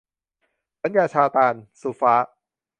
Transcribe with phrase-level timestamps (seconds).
[0.81, 2.13] สัญญาซาตาน- สุฟ้า